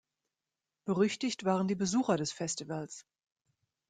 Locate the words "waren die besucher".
1.45-2.17